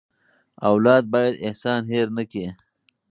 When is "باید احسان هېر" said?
1.13-2.07